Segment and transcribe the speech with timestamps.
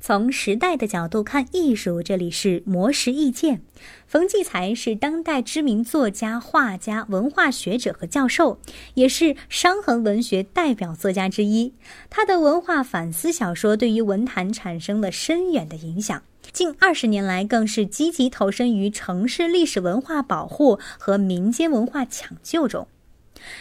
[0.00, 3.62] 从时代的角度看艺术，这里是魔石意见。
[4.06, 8.58] 冯骥才是当代知名作家、画家、文化学者和教授，
[8.94, 11.72] 也是伤痕文学代表作家之一。
[12.08, 16.22] 他的文化反思小说对于文坛产生了深远的影响。
[16.52, 22.86] 近二十年来，更是积极投身于城市历史文化保护和民间文化抢救中。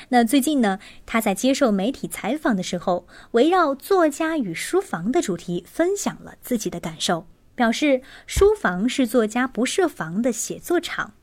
[0.10, 11.14] 那最近呢，他在接受媒体采访的时候，围绕作家与书房的主题分享了自己的感受，表示书房是作家不设防的写作场。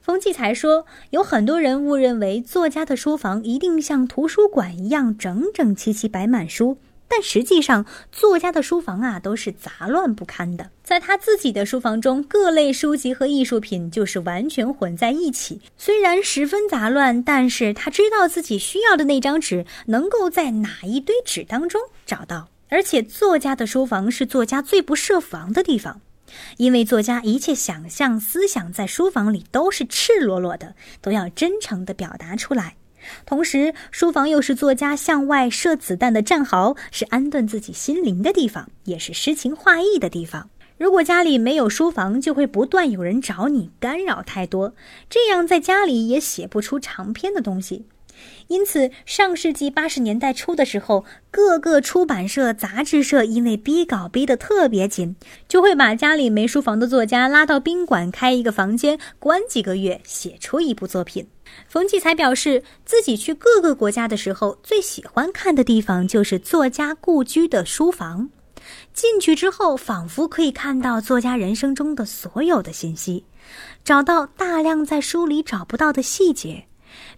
[0.00, 6.78] 冯骥才说，有很多人误认为作家的书房一定像图书馆一样整整齐齐摆满书。
[7.06, 10.70] 但实际上，作家的书房啊都是杂乱不堪的。
[10.82, 15.60] 在他自己的书房中，各类书籍和艺术品就是完全混在一起。
[15.76, 22.48] 虽然十分杂乱，但是他知道自己需要的那张纸能够在哪一堆纸当中找到。
[22.70, 26.00] 而且，作家的书房是作家最不设防的地方，
[26.56, 32.76] 因为作家一切想象、思想在书房里都是赤裸裸的，都要真诚地表达出来。
[33.26, 40.50] 同时，书房又是作家向外射子弹的战壕，是安顿自己心灵的地方，也是诗情画意的地方。
[40.76, 44.74] 如果家里没有书房，就会不断有人找你，干扰太多，
[45.08, 47.86] 这样在家里也写不出长篇的东西。
[48.48, 55.16] 因此，上世纪八十年代初的时候，各个出版社、杂志社因为逼稿逼得特别紧，
[55.48, 61.26] 就会把家里没书房的作家拉到宾馆开一个房间，关几个月，写出一部作品。
[61.68, 68.28] 冯骥才表示，自己去各个国家的时候，最喜欢看的地方就是作家故居的书房。
[68.92, 73.24] 进去之后，仿佛可以看到作家人生中的所有的信息，
[73.84, 76.64] 找到大量在书里找不到的细节。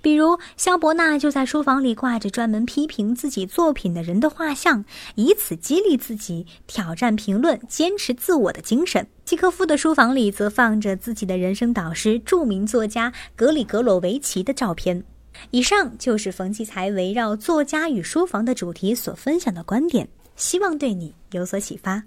[0.02, 9.06] 比如，萧伯纳就在书房里挂着专门批评自己作品的人的画像，以此激励自己挑战评论、坚持自我的精神。
[9.24, 15.02] 契科夫的书房里则放着自己的人生导师、著名作家格里格罗维奇的照片。
[15.50, 22.04] 以上就是冯骥才围绕作家与书房的主题所分享的观点，希望对你有所启发。